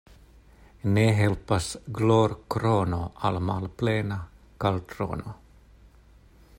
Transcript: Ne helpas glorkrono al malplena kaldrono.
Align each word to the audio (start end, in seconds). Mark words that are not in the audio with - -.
Ne 0.93 1.03
helpas 1.17 1.67
glorkrono 1.99 3.01
al 3.29 3.39
malplena 3.51 4.19
kaldrono. 4.65 5.35